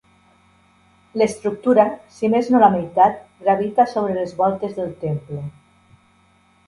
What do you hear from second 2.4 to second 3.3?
no la meitat,